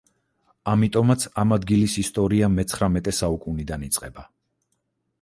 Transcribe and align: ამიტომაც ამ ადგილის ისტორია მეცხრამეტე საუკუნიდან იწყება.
ამიტომაც 0.71 1.25
ამ 1.43 1.53
ადგილის 1.59 1.99
ისტორია 2.05 2.51
მეცხრამეტე 2.57 3.17
საუკუნიდან 3.21 3.89
იწყება. 3.91 4.29